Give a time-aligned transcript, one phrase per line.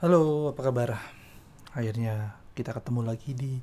[0.00, 0.96] Halo, apa kabar?
[1.76, 3.60] Akhirnya kita ketemu lagi di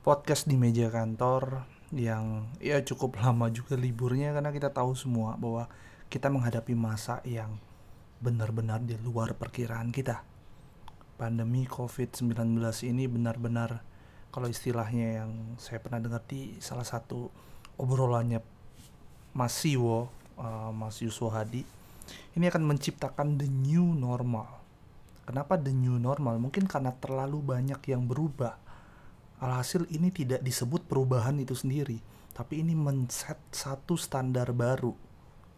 [0.00, 5.68] podcast di meja kantor yang ya cukup lama juga liburnya karena kita tahu semua bahwa
[6.08, 7.60] kita menghadapi masa yang
[8.24, 10.24] benar-benar di luar perkiraan kita.
[11.20, 12.56] Pandemi COVID-19
[12.88, 13.84] ini benar-benar
[14.32, 17.28] kalau istilahnya yang saya pernah dengar di salah satu
[17.76, 18.40] obrolannya
[19.36, 20.08] Mas Siwo,
[20.40, 21.68] uh, Mas Yuswo Hadi,
[22.32, 24.64] ini akan menciptakan the new normal
[25.26, 26.38] Kenapa the new normal?
[26.38, 28.62] Mungkin karena terlalu banyak yang berubah.
[29.42, 32.00] Alhasil ini tidak disebut perubahan itu sendiri,
[32.32, 34.94] tapi ini men-set satu standar baru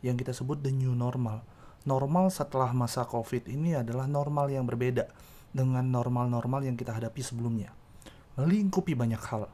[0.03, 1.45] yang kita sebut the new normal.
[1.87, 5.07] Normal setelah masa Covid ini adalah normal yang berbeda
[5.55, 7.71] dengan normal-normal yang kita hadapi sebelumnya.
[8.35, 9.47] Melingkupi banyak hal.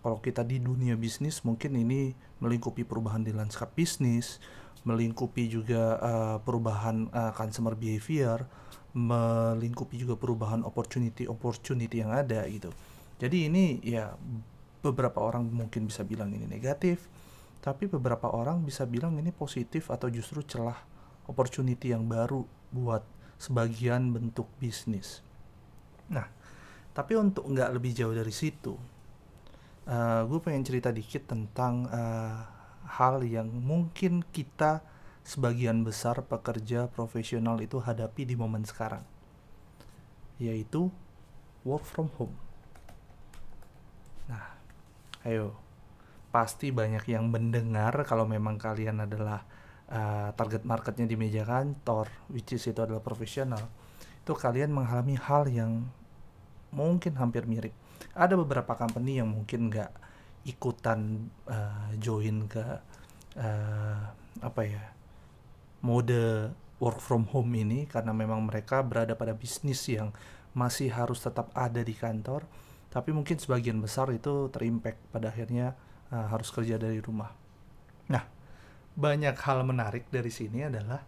[0.00, 4.40] Kalau kita di dunia bisnis mungkin ini melingkupi perubahan di lanskap bisnis,
[4.88, 8.48] melingkupi juga uh, perubahan uh, consumer behavior,
[8.90, 12.74] melingkupi juga perubahan opportunity opportunity yang ada gitu.
[13.20, 14.16] Jadi ini ya
[14.80, 17.06] beberapa orang mungkin bisa bilang ini negatif,
[17.60, 20.80] tapi beberapa orang bisa bilang ini positif atau justru celah
[21.28, 23.04] opportunity yang baru buat
[23.36, 25.20] sebagian bentuk bisnis.
[26.08, 26.26] Nah,
[26.96, 32.40] tapi untuk nggak lebih jauh dari situ, uh, eh, gue pengen cerita dikit tentang uh,
[32.98, 34.82] hal yang mungkin kita
[35.24, 39.04] sebagian besar pekerja profesional itu hadapi di momen sekarang,
[40.40, 40.88] yaitu
[41.62, 42.34] work from home.
[44.26, 44.56] Nah,
[45.28, 45.54] ayo,
[46.32, 49.44] pasti banyak yang mendengar kalau memang kalian adalah
[49.90, 53.68] uh, target marketnya di meja kantor, which is itu adalah profesional,
[54.24, 55.90] itu kalian mengalami hal yang
[56.70, 57.74] mungkin hampir mirip.
[58.14, 59.92] Ada beberapa company yang mungkin nggak
[60.48, 62.64] ikutan uh, join ke
[63.36, 64.02] uh,
[64.40, 64.80] apa ya
[65.80, 70.12] mode work from home ini karena memang mereka berada pada bisnis yang
[70.56, 72.48] masih harus tetap ada di kantor
[72.90, 75.78] tapi mungkin sebagian besar itu terimpact pada akhirnya
[76.10, 77.30] uh, harus kerja dari rumah.
[78.10, 78.26] Nah,
[78.98, 81.06] banyak hal menarik dari sini adalah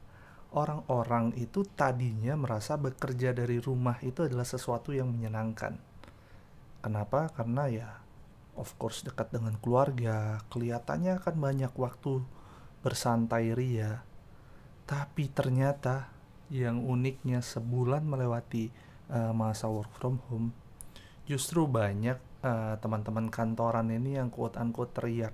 [0.55, 5.75] orang-orang itu tadinya merasa bekerja dari rumah itu adalah sesuatu yang menyenangkan.
[6.87, 7.35] Kenapa?
[7.35, 7.89] Karena ya
[8.55, 12.23] of course dekat dengan keluarga, kelihatannya akan banyak waktu
[12.87, 14.07] bersantai ria
[14.85, 16.11] tapi ternyata
[16.53, 18.69] yang uniknya sebulan melewati
[19.09, 20.53] uh, masa work from home,
[21.25, 25.33] justru banyak uh, teman-teman kantoran ini yang quote unquote teriak.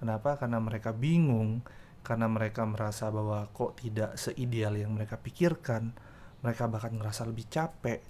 [0.00, 0.40] Kenapa?
[0.40, 1.60] Karena mereka bingung,
[2.00, 5.92] karena mereka merasa bahwa kok tidak seideal yang mereka pikirkan,
[6.40, 8.00] mereka bahkan ngerasa lebih capek,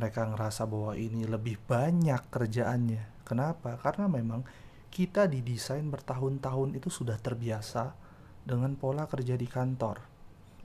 [0.00, 3.24] mereka ngerasa bahwa ini lebih banyak kerjaannya.
[3.28, 3.76] Kenapa?
[3.76, 4.48] Karena memang
[4.88, 8.05] kita didesain bertahun-tahun itu sudah terbiasa
[8.46, 9.98] dengan pola kerja di kantor.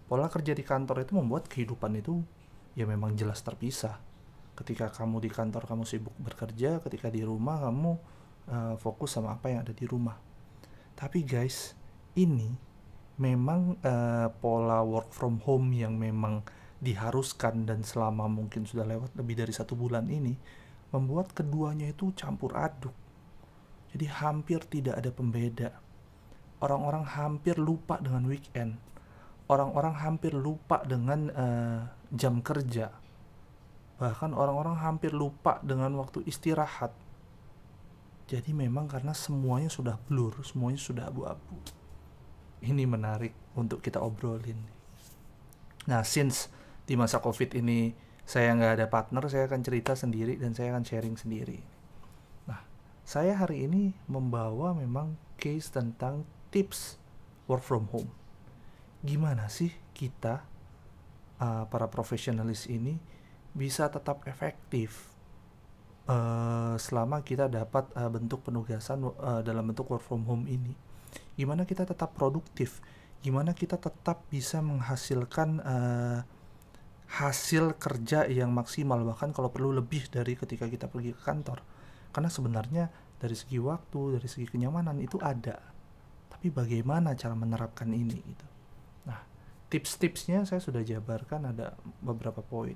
[0.06, 2.22] Pola kerja di kantor itu membuat kehidupan itu
[2.78, 3.97] ya memang jelas terpisah.
[4.53, 7.91] Ketika kamu di kantor kamu sibuk bekerja, ketika di rumah kamu
[8.53, 10.14] uh, fokus sama apa yang ada di rumah.
[10.94, 11.74] Tapi guys,
[12.14, 12.53] ini
[13.18, 16.46] memang uh, pola work from home yang memang
[16.78, 20.38] diharuskan dan selama mungkin sudah lewat lebih dari satu bulan ini
[20.94, 22.94] membuat keduanya itu campur aduk.
[23.90, 25.91] Jadi hampir tidak ada pembeda
[26.62, 28.78] orang-orang hampir lupa dengan weekend.
[29.50, 31.80] Orang-orang hampir lupa dengan uh,
[32.14, 32.94] jam kerja.
[34.00, 36.96] Bahkan orang-orang hampir lupa dengan waktu istirahat.
[38.32, 41.60] Jadi memang karena semuanya sudah blur, semuanya sudah abu-abu.
[42.64, 44.56] Ini menarik untuk kita obrolin.
[45.90, 46.48] Nah, since
[46.88, 47.92] di masa COVID ini
[48.24, 51.60] saya nggak ada partner, saya akan cerita sendiri dan saya akan sharing sendiri.
[52.48, 52.64] Nah,
[53.04, 57.00] saya hari ini membawa memang case tentang tips
[57.48, 58.12] work from home.
[59.02, 60.46] Gimana sih kita
[61.42, 63.00] uh, para profesionalis ini
[63.52, 65.10] bisa tetap efektif
[66.06, 70.76] uh, selama kita dapat uh, bentuk penugasan uh, dalam bentuk work from home ini?
[71.40, 72.84] Gimana kita tetap produktif?
[73.26, 76.20] Gimana kita tetap bisa menghasilkan uh,
[77.12, 81.59] hasil kerja yang maksimal bahkan kalau perlu lebih dari ketika kita pergi ke kantor
[82.16, 82.88] karena sebenarnya
[83.20, 85.59] dari segi waktu dari segi kenyamanan itu ada
[86.41, 88.47] tapi bagaimana cara menerapkan ini gitu.
[89.05, 89.22] Nah
[89.70, 92.73] tips-tipsnya saya sudah jabarkan ada beberapa poin.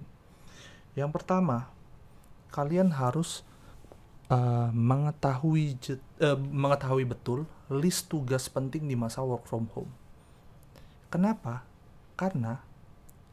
[0.94, 1.74] Yang pertama
[2.54, 3.42] kalian harus
[4.30, 5.82] uh, mengetahui
[6.22, 9.90] uh, mengetahui betul list tugas penting di masa work from home.
[11.10, 11.66] Kenapa?
[12.14, 12.62] Karena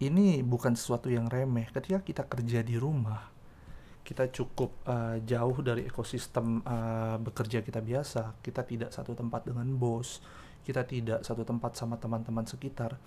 [0.00, 1.68] ini bukan sesuatu yang remeh.
[1.76, 3.31] Ketika kita kerja di rumah
[4.02, 9.66] kita cukup uh, jauh dari ekosistem uh, bekerja kita biasa, kita tidak satu tempat dengan
[9.78, 10.18] bos,
[10.66, 12.98] kita tidak satu tempat sama teman-teman sekitar.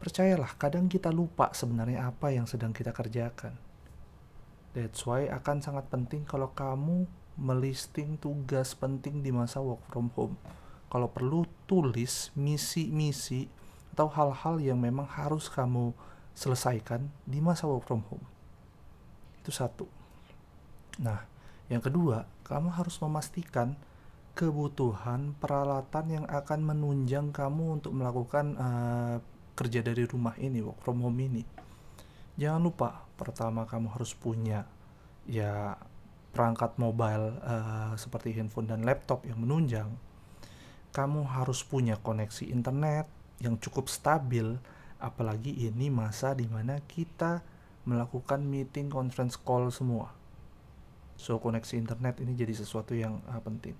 [0.00, 3.52] Percayalah, kadang kita lupa sebenarnya apa yang sedang kita kerjakan.
[4.72, 7.04] That's why akan sangat penting kalau kamu
[7.38, 10.38] melisting tugas penting di masa work from home.
[10.88, 13.50] Kalau perlu tulis misi-misi
[13.92, 15.90] atau hal-hal yang memang harus kamu
[16.32, 18.22] selesaikan di masa work from home.
[19.42, 19.97] Itu satu.
[20.98, 21.22] Nah,
[21.70, 23.78] yang kedua, kamu harus memastikan
[24.34, 29.16] kebutuhan peralatan yang akan menunjang kamu untuk melakukan uh,
[29.58, 31.42] kerja dari rumah ini, work from home ini.
[32.38, 34.62] Jangan lupa, pertama kamu harus punya
[35.26, 35.74] ya
[36.30, 39.90] perangkat mobile uh, seperti handphone dan laptop yang menunjang.
[40.94, 43.10] Kamu harus punya koneksi internet
[43.42, 44.54] yang cukup stabil,
[45.02, 47.42] apalagi ini masa di mana kita
[47.86, 50.17] melakukan meeting conference call semua.
[51.18, 53.74] So koneksi internet ini jadi sesuatu yang uh, penting.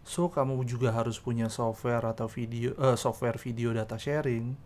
[0.00, 4.56] So kamu juga harus punya software atau video uh, software video data sharing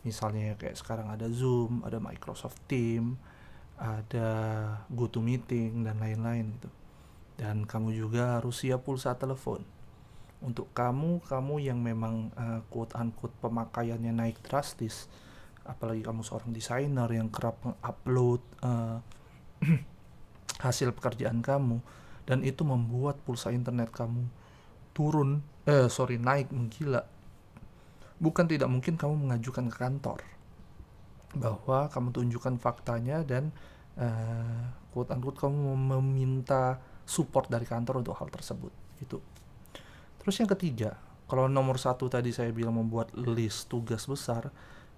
[0.00, 3.20] misalnya kayak sekarang ada Zoom, ada Microsoft Team,
[3.76, 4.28] ada
[4.88, 6.70] GoToMeeting dan lain-lain gitu.
[7.40, 9.64] Dan kamu juga harus siap pulsa telepon.
[10.40, 15.08] Untuk kamu, kamu yang memang uh, quote unquote pemakaiannya naik drastis,
[15.68, 19.04] apalagi kamu seorang desainer yang kerap mengupload uh,
[20.60, 21.80] hasil pekerjaan kamu
[22.28, 24.28] dan itu membuat pulsa internet kamu
[24.92, 27.02] turun eh sorry naik menggila.
[28.20, 30.20] Bukan tidak mungkin kamu mengajukan ke kantor
[31.34, 33.54] bahwa kamu tunjukkan faktanya dan
[33.98, 39.18] uh, quote unquote kamu meminta support dari kantor untuk hal tersebut itu
[40.18, 40.98] terus yang ketiga
[41.30, 44.50] kalau nomor satu tadi saya bilang membuat list tugas besar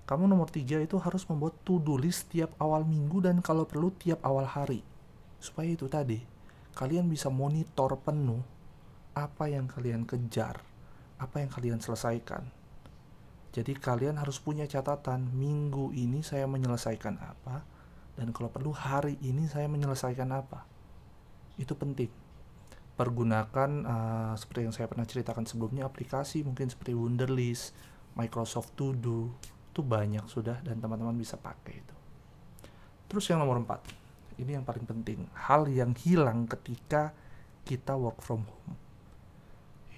[0.09, 4.19] kamu nomor tiga itu harus membuat to-do list tiap awal minggu dan kalau perlu tiap
[4.25, 4.81] awal hari
[5.43, 6.23] supaya itu tadi
[6.79, 8.41] kalian bisa monitor penuh
[9.19, 10.63] apa yang kalian kejar
[11.19, 12.47] apa yang kalian selesaikan
[13.53, 17.69] jadi kalian harus punya catatan minggu ini saya menyelesaikan apa
[18.17, 20.69] dan kalau perlu hari ini saya menyelesaikan apa.
[21.57, 22.13] Itu penting.
[22.93, 27.73] Pergunakan uh, seperti yang saya pernah ceritakan sebelumnya aplikasi mungkin seperti Wunderlist,
[28.17, 29.33] Microsoft To Do
[29.73, 31.97] itu banyak sudah dan teman-teman bisa pakai itu.
[33.09, 33.81] Terus yang nomor empat,
[34.39, 37.13] ini yang paling penting, hal yang hilang ketika
[37.63, 38.77] kita work from home,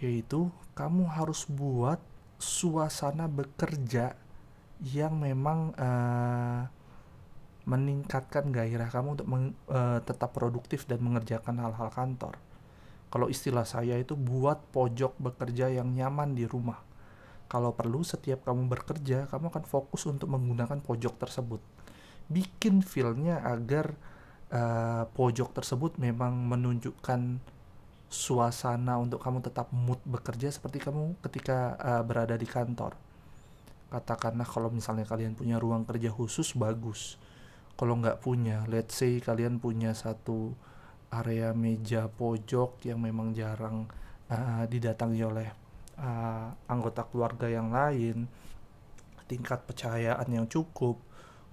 [0.01, 2.03] yaitu kamu harus buat
[2.37, 4.19] suasana bekerja
[4.83, 6.67] yang memang uh,
[7.65, 12.37] meningkatkan gairah kamu untuk meng, uh, tetap produktif dan mengerjakan hal-hal kantor.
[13.09, 16.83] Kalau istilah saya itu buat pojok bekerja yang nyaman di rumah.
[17.47, 21.63] Kalau perlu setiap kamu bekerja, kamu akan fokus untuk menggunakan pojok tersebut.
[22.27, 23.95] Bikin feelnya agar
[24.55, 27.43] uh, pojok tersebut memang menunjukkan
[28.07, 32.95] suasana untuk kamu tetap mood bekerja seperti kamu ketika uh, berada di kantor.
[33.91, 37.19] Katakanlah kalau misalnya kalian punya ruang kerja khusus bagus.
[37.75, 40.55] Kalau nggak punya, let's say kalian punya satu
[41.11, 43.91] area meja pojok yang memang jarang
[44.31, 45.49] uh, didatangi oleh
[45.99, 48.31] uh, anggota keluarga yang lain,
[49.27, 51.03] tingkat percayaan yang cukup,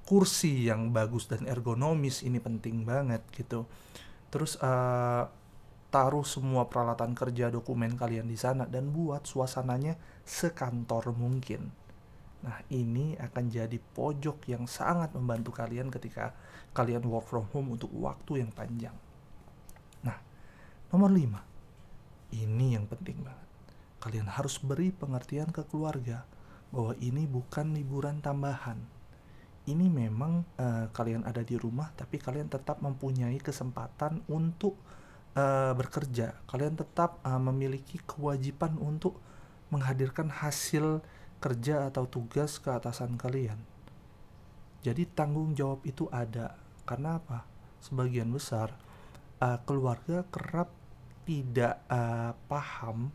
[0.06, 3.66] kursi yang bagus dan ergonomis ini penting banget gitu.
[4.32, 5.28] Terus uh,
[5.92, 11.82] taruh semua peralatan kerja dokumen kalian di sana dan buat suasananya sekantor mungkin.
[12.42, 16.34] Nah, ini akan jadi pojok yang sangat membantu kalian ketika
[16.74, 18.96] kalian work from home untuk waktu yang panjang.
[20.02, 20.18] Nah,
[20.90, 21.38] nomor 5.
[22.34, 23.50] Ini yang penting banget.
[24.02, 26.26] Kalian harus beri pengertian ke keluarga
[26.74, 28.80] bahwa ini bukan liburan tambahan.
[29.62, 34.74] Ini memang uh, kalian ada di rumah tapi kalian tetap mempunyai kesempatan untuk
[35.38, 39.22] uh, bekerja, kalian tetap uh, memiliki kewajiban untuk
[39.72, 41.00] menghadirkan hasil
[41.42, 43.58] kerja atau tugas ke atasan kalian.
[44.82, 46.58] Jadi tanggung jawab itu ada.
[46.90, 47.46] Karena apa?
[47.82, 48.74] Sebagian besar
[49.42, 50.74] uh, keluarga kerap
[51.26, 53.14] tidak uh, paham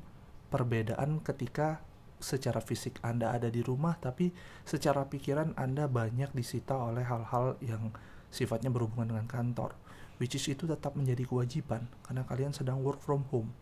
[0.51, 1.83] perbedaan ketika
[2.17, 4.33] secara fisik Anda ada di rumah tapi
[4.65, 7.93] secara pikiran Anda banyak disita oleh hal-hal yang
[8.33, 9.77] sifatnya berhubungan dengan kantor
[10.17, 13.53] which is itu tetap menjadi kewajiban karena kalian sedang work from home.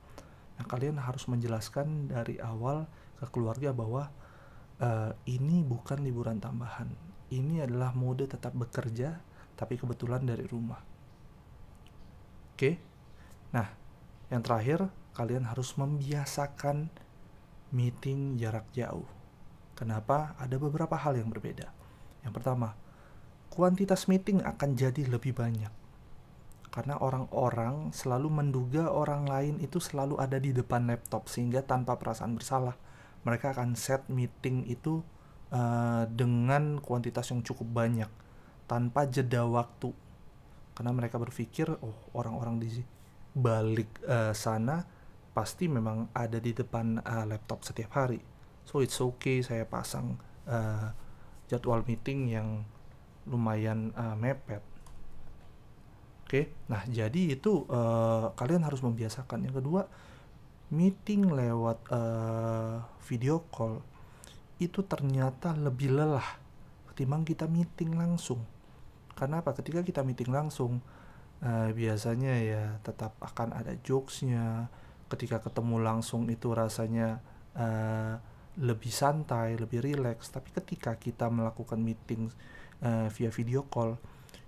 [0.54, 2.86] Nah, kalian harus menjelaskan dari awal
[3.18, 4.10] ke keluarga bahwa
[4.78, 6.90] uh, ini bukan liburan tambahan.
[7.34, 9.18] Ini adalah mode tetap bekerja
[9.58, 10.78] tapi kebetulan dari rumah.
[12.54, 12.58] Oke.
[12.58, 12.74] Okay?
[13.50, 13.66] Nah,
[14.30, 16.90] yang terakhir kalian harus membiasakan
[17.74, 19.06] meeting jarak jauh.
[19.74, 20.38] Kenapa?
[20.38, 21.68] Ada beberapa hal yang berbeda.
[22.22, 22.78] Yang pertama,
[23.50, 25.84] kuantitas meeting akan jadi lebih banyak
[26.74, 32.34] karena orang-orang selalu menduga orang lain itu selalu ada di depan laptop sehingga tanpa perasaan
[32.34, 32.74] bersalah
[33.22, 34.98] mereka akan set meeting itu
[35.54, 38.10] uh, dengan kuantitas yang cukup banyak
[38.66, 39.94] tanpa jeda waktu
[40.74, 42.82] karena mereka berpikir oh orang-orang di
[43.38, 44.82] balik uh, sana
[45.34, 48.22] pasti memang ada di depan uh, laptop setiap hari.
[48.64, 50.94] So it's okay saya pasang uh,
[51.50, 52.62] jadwal meeting yang
[53.26, 54.62] lumayan uh, mepet.
[56.24, 56.30] Oke?
[56.30, 56.44] Okay?
[56.70, 59.44] nah jadi itu uh, kalian harus membiasakan.
[59.50, 59.82] Yang kedua
[60.72, 63.82] meeting lewat uh, video call
[64.62, 66.40] itu ternyata lebih lelah
[66.94, 68.40] ketimbang kita meeting langsung.
[69.18, 69.50] Karena apa?
[69.52, 70.78] Ketika kita meeting langsung
[71.42, 74.70] uh, biasanya ya tetap akan ada jokesnya
[75.14, 77.22] ketika ketemu langsung itu rasanya
[77.54, 78.18] uh,
[78.58, 80.30] lebih santai, lebih rileks.
[80.30, 82.30] Tapi ketika kita melakukan meeting
[82.82, 83.98] uh, via video call,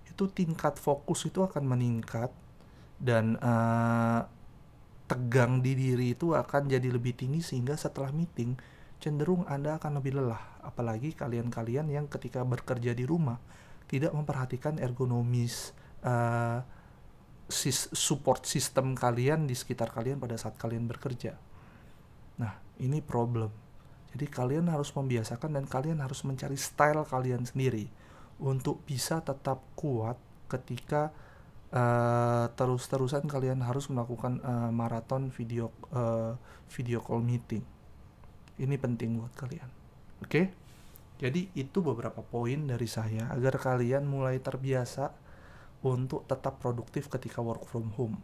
[0.07, 2.31] itu tingkat fokus itu akan meningkat
[2.99, 4.27] dan uh,
[5.07, 8.59] tegang di diri itu akan jadi lebih tinggi sehingga setelah meeting
[8.99, 10.59] cenderung Anda akan lebih lelah.
[10.65, 13.39] Apalagi kalian-kalian yang ketika bekerja di rumah
[13.87, 15.71] tidak memperhatikan ergonomis
[16.03, 16.59] uh,
[17.47, 21.39] support sistem kalian di sekitar kalian pada saat kalian bekerja.
[22.37, 23.49] Nah, ini problem.
[24.11, 27.87] Jadi kalian harus membiasakan dan kalian harus mencari style kalian sendiri
[28.37, 30.15] untuk bisa tetap kuat
[30.47, 31.11] ketika
[31.73, 36.35] uh, terus-terusan kalian harus melakukan uh, maraton video uh,
[36.71, 37.63] video call meeting.
[38.57, 39.69] Ini penting buat kalian.
[40.23, 40.29] Oke?
[40.29, 40.45] Okay?
[41.17, 45.09] Jadi itu beberapa poin dari saya agar kalian mulai terbiasa
[45.85, 48.17] untuk tetap produktif ketika work from home.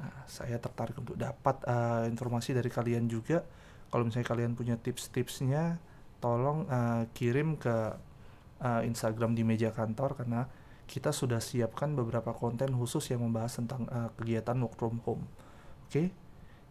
[0.00, 3.40] Nah, saya tertarik untuk dapat uh, informasi dari kalian juga.
[3.88, 5.78] Kalau misalnya kalian punya tips-tipsnya,
[6.18, 7.94] tolong uh, kirim ke
[8.60, 10.48] uh, Instagram di meja kantor karena
[10.84, 15.24] kita sudah siapkan beberapa konten khusus yang membahas tentang uh, kegiatan work from home.
[15.88, 16.06] Oke, okay?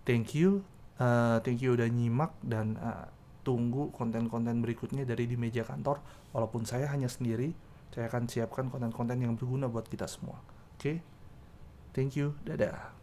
[0.05, 0.61] thank you,
[1.01, 3.09] uh, thank you udah nyimak dan uh,
[3.41, 5.99] tunggu konten-konten berikutnya dari di meja kantor.
[6.33, 7.53] Walaupun saya hanya sendiri,
[7.93, 10.41] saya akan siapkan konten-konten yang berguna buat kita semua.
[10.73, 10.97] Oke, okay?
[11.93, 13.02] thank you, dadah.